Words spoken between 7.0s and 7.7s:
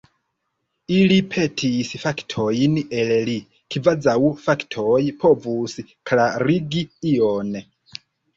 ion!